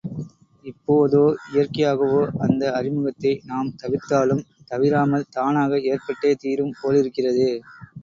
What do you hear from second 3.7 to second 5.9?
தவிர்த்தாலும், தவிராமல் தானாக